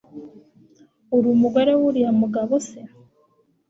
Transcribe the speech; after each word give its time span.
Urumugore 1.17 1.71
wuriya 1.81 2.11
mugabo 2.21 2.53
se 2.67 2.79